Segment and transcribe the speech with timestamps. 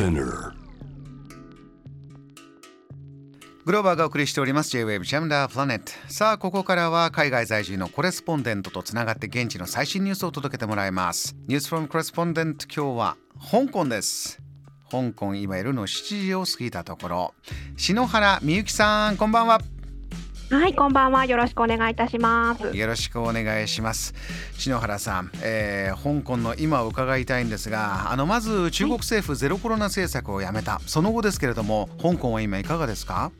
[0.00, 0.54] Spinner.
[3.66, 4.70] グローバーがお送りしております。
[4.70, 11.36] J-Wave ジャムダープラネットさあここからは海外在住のコレスポンデントとつながって現地の最新ニュースを届けてもらいます。
[11.48, 13.16] ニュースフォームコレスポンデント今日は
[13.50, 14.40] 香港です。
[14.90, 17.34] 香港今夜の7時を過ぎたところ。
[17.76, 19.60] 篠原美幸さんこんばんは。
[20.50, 21.26] はい、こんばんは。
[21.26, 22.76] よろしくお願いいたします。
[22.76, 24.14] よろしくお願いします
[24.58, 33.30] 篠原さん、えー香港の今を伺いたいんですがあのまず中国政府ゼロコロナ政策をやめた、その後ですけれども香港は今いかがですか？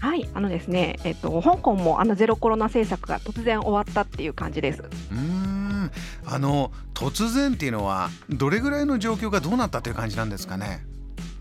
[0.00, 4.82] はい、あのですね、えっと香港もあのゼロコロナ政策が突然終わったっていう感じです。
[4.82, 5.90] うーん
[6.26, 10.84] あの突然っていうのはどれぐらいの状況がどうなったという感じなんですかね？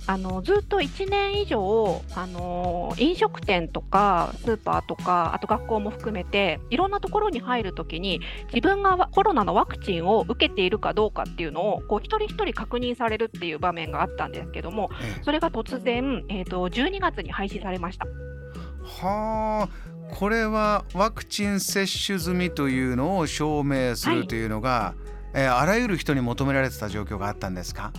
[0.08, 8.20] あのずっと1年以上、あの飲食店とかスーパーとかあと学校も含めていろんなところに入るときに
[8.54, 15.24] 自分がコロナのワクチンを受けているかどうかっていうのをこう一人一人確認されるっていう場面があったんですけどもええ。
[15.24, 18.06] それが突然、えっと12月に廃止されました。
[18.84, 24.94] はあこれはワクチン接種済みというのを証明するというのが、
[25.34, 27.94] えーあらゆる人に求められてた状況があったんですか？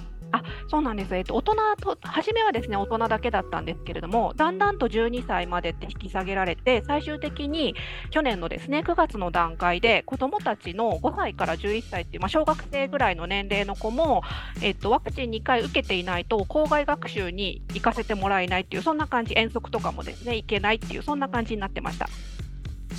[0.72, 7.74] そうなんです、えっと、大人と初めはですね大人だけだったんですけれども、だんだんと12歳までって引き下げられて、最終的に
[8.10, 14.22] 去年のですね9月の段階で、子どもたちの5歳から11歳っていう、まあ、小学生ぐらいの年齢の子も、
[14.62, 22.08] えっと、ワクチン2回受けていないと、校外学習に行かせてもらえないっていう、そんな感じ、遠足とかもですね行けないっていう、そんな感じになってました。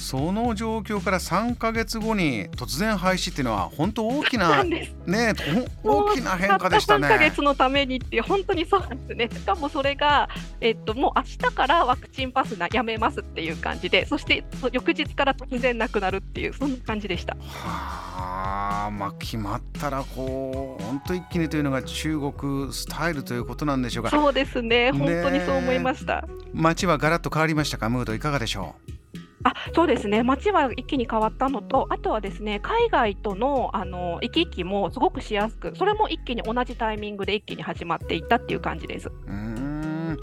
[0.03, 4.93] その状況から3ヶ月後に突然廃止っていうのは本当大きなね
[5.81, 7.07] ほ大きな変化でしたね。
[7.07, 9.29] たった3ヶ月のためにっていう本当にそうなんですね。
[9.31, 10.27] しかもそれが、
[10.59, 17.37] えっと、もう明日からワクチンパスなやめますっていう感じで、そしてそ翌日から突然なくなるっていう、そんな感じでした。
[17.39, 24.09] はあまあ決まったらこう本当一気にというのが中国スタイルということなんでしょうか。
[24.09, 26.25] そうですね、ね本当にそう思いました。
[26.53, 27.89] 街はガラッと変わりましたか？
[27.89, 28.75] ムードいかがでしょ
[29.45, 39.11] あそうですね、街は一気に変わったのと、あとはですね、海外とのあの行き来もすごくしやすく、それも一気に同じタイミングで一気に始まっていったっていう感じです。
[39.27, 40.17] うん、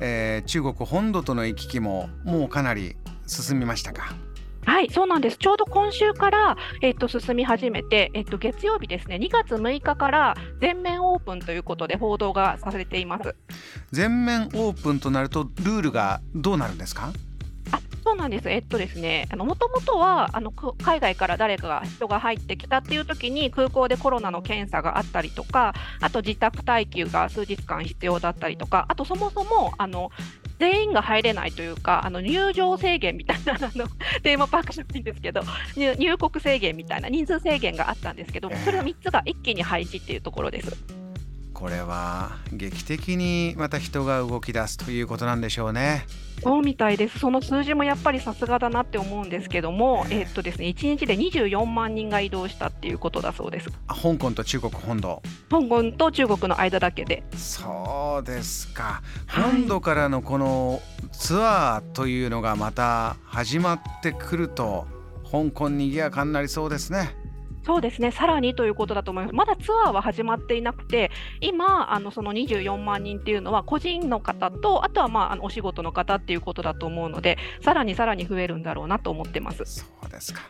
[0.00, 2.96] えー中国本土との行き来ももうかなり
[3.26, 4.14] 進みましたか？
[4.66, 5.36] はい、そうなんです。
[5.36, 13.36] ちょうど今週から、えっと、進み始めて、えっと、月曜日ですね、2月6日から全面オープンということで報道がされています。
[13.92, 17.12] 全面オープンとなるとルールがどうなるんですか？
[17.12, 17.12] あ
[18.14, 18.48] そうなんです。
[18.48, 30.12] えっとですね、あの、もともとは、あの、く海外から誰かが、人が入ってきたっていう時に、空港でコロナの検査があったりとか、あと自宅待機が数日間必要だったりとか、あとそもそも、あの、
[30.60, 33.88] 全員が入れないというか、あの入場制限みたいな、 あの
[34.22, 35.42] テーマパークじゃないんですけど、
[35.74, 41.03] 入入国制限みたいな人数制限があったんですけども、それの3つが一気に廃止っていうところです。
[41.54, 46.04] これは劇的にまた人が動き出すということなんでしょうね
[46.42, 47.20] そうみたいです。
[47.20, 53.70] その数字もやっぱりさすがだなって思うんですけども、えっとですね、1日で24万人が移動したっていうことだそうです。
[53.86, 57.22] あ香港と中国本土香港と中国の間だけで。
[57.34, 60.82] そうですかはい本土からのこの
[61.12, 64.86] ツアーというのがまた始まってくると
[65.30, 67.16] 香港にぎやかになりそうですね
[67.64, 69.34] そうですね、さらにということだと思います。
[69.34, 71.10] まだツアーは始まっていなくて、
[71.40, 79.64] 今、あのその24万人っていうのは、個人の方と、あとは、まあ、あのお仕事の方っていうことだと思うので、さらにさらに増えるんだろうなと思ってます。
[79.64, 80.42] そうですか。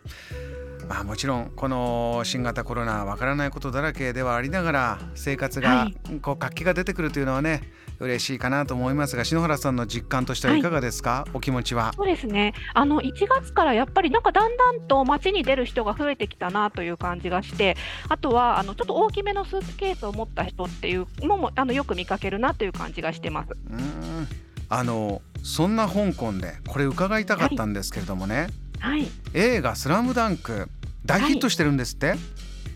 [0.89, 7.63] まあもちろんこの新型コロナわからないことだらけではありながら生活がはいこう活気が出てくるというのはね
[8.01, 11.93] 嬉しいかなと思いますが篠原さんの実感としてはいかがですか、お気持ちは。
[11.97, 12.55] そうですね。
[12.75, 17.77] あの1月からやっぱりなんかだんだんと街に出る人が増えてきたなという感じがして、
[18.09, 23.51] あとはあのちょっと大きめのスーツケースを持った人っていうのもあのよく見かけるなという感じがしてます。
[23.71, 24.29] うーん
[24.69, 28.49] あのそんな香港でこれ伺いたかったんですけれどもね、
[28.81, 29.07] はい。
[29.35, 30.69] 映画「スラムダンク
[31.05, 32.15] 大ヒットしてるんですって、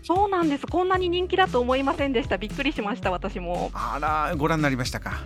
[0.09, 0.67] そうなんです。
[0.67, 2.39] こんなに人気だと思いませんでした。
[2.39, 3.11] びっくりしました。
[3.11, 3.71] 私も。
[3.75, 5.21] あらご覧になりましたか？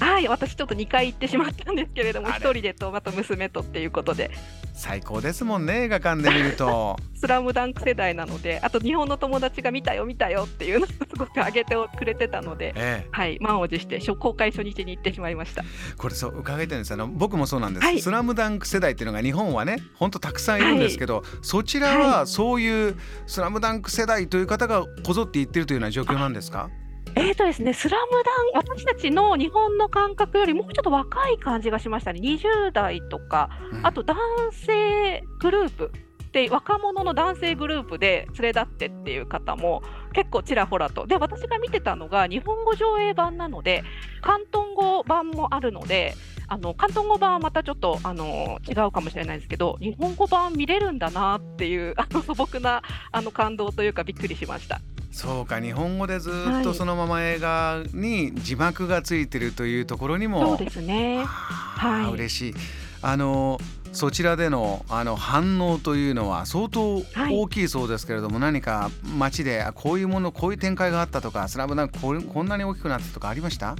[0.00, 0.28] はい。
[0.28, 2.44] 私ちょっと2回行ってしまったんですけれども、あれ。
[2.44, 4.30] 1人でとまた娘とっていうことで、
[4.74, 6.96] 最高ですもんね映画館で見ると。
[7.18, 12.72] スラムダンク世代なので、あと日本の友達が見たよ見たよっていうのをすごく上げてくれてたので。
[12.76, 13.08] ええ。
[13.10, 15.64] はい、満を持して初公開初日に行ってしまいました。
[15.96, 16.92] これそう伺いたいんです。
[16.92, 18.00] あの僕もそうなんです、はい。
[18.00, 22.96] スラムダンク世代っていうのが日本はねほんとたくさんいるんですけど、そちらはそういう
[23.26, 26.70] スラムダンク世代という方がこぞって言ってるというような状況なんですか？
[27.18, 28.12] えーとですね、スラム
[28.54, 32.20] ダン私たちの日本の感覚よりもうちょっと若い感じがしましたね。
[32.20, 34.16] 20代とか、うんあと男
[34.52, 35.90] 性グループ
[36.30, 39.82] で若者の男性グループで連れ立ってっていう方も
[40.12, 41.08] 結構ちらほらと。
[41.08, 43.82] で、私が見てたのが日本語上映版なので、
[44.22, 46.14] 広東語版もあるので、
[46.46, 54.80] あの広東語版はまたちょっとあの違うかもしれないですけど、日本語版見れるんだなっていうあの素朴なあの感動というかびっくりしました。
[55.10, 62.54] そうか日本語でずっとそのまま映画に字幕がついてるというところにも、そうですね、はい、嬉しい。
[63.00, 63.58] あの
[63.92, 73.76] そちらでのあの反応というのは相当大きいそうですけれども、はい、何か街でこういうものこういう展開があったとかスラムダンクこんなに大きくなったとかありました？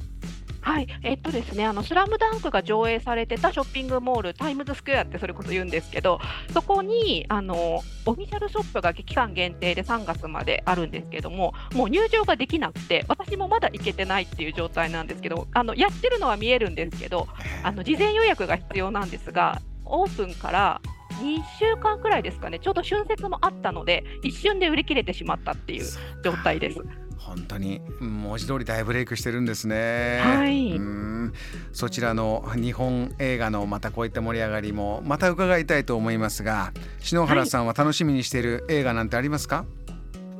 [0.60, 6.20] はい、えっとですね、あのスラムダンクが上映されてたショッピングモール、タイムズスクエアってそれこそ言うんですけど、
[6.52, 17.28] そこにあのオフィシャルショップが期間限定で3月まであるんですけども、もう入場ができなくて、私もまだ行けてないっていう状態なんですけど、あのやってるのは見えるんですけど、
[17.62, 20.80] あの事前予約が必要なんですが、オープンから
[21.22, 25.84] 2週間くらいですかね、ちょうど春節もあったので、一瞬で売り切れてしまったっていう
[26.22, 27.07] 状態です。
[27.18, 30.20] 本当に文字通り大ブレイクしてるんですね。
[30.22, 31.32] はい、うん。
[31.72, 39.77] そちらの日本映画のまたこういった盛り上がりもまた伺いたいと思いますが篠原さんは楽しみにしている映画なんてありますか、はい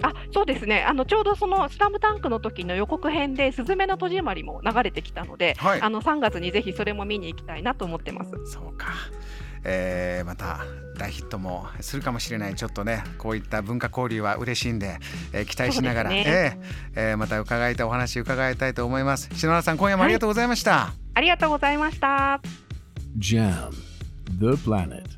[0.03, 0.83] あそうですね。
[0.83, 8.31] あのちょうどその「スラムダンクの時の予告編で「すずめの戸締まり」も流れてきたので、はい、あの3月にぜひそれも見に行きたいなと思ってます。
[8.47, 8.89] そうか。
[9.65, 10.61] えー、また
[10.97, 12.55] 大ヒットもするかもしれない。
[12.55, 14.99] ちょっとねこういった文化交流は嬉しいんで、
[15.33, 16.25] えー、期待しながら、ね。
[16.95, 19.29] えー、えー、また伺いたいお話伺いたいと思います。
[19.35, 22.41] 篠原さん今夜もありがとうございました、はい、ありがとうございました。
[23.19, 23.71] JAM
[24.39, 25.18] The Planet